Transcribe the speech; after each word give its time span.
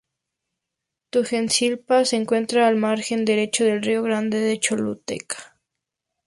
Tegucigalpa 1.11 2.05
se 2.05 2.15
encuentra 2.15 2.67
al 2.67 2.75
margen 2.75 3.23
derecho 3.23 3.65
del 3.65 3.83
río 3.83 4.01
Grande 4.01 4.51
o 4.51 4.55
Choluteca. 4.59 5.55